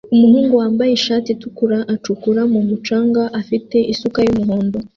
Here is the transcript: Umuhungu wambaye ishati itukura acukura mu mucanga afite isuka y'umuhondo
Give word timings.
Umuhungu 0.15 0.53
wambaye 0.61 0.91
ishati 0.93 1.27
itukura 1.31 1.77
acukura 1.93 2.41
mu 2.53 2.61
mucanga 2.67 3.23
afite 3.41 3.77
isuka 3.93 4.19
y'umuhondo 4.25 4.77